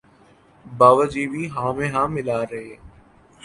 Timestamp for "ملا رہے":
2.07-2.75